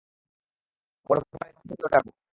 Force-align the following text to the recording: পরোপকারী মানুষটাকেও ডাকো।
পরোপকারী 1.09 1.51
মানুষটাকেও 1.55 1.91
ডাকো। 1.93 2.11